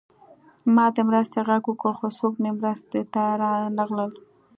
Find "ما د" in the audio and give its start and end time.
0.75-0.97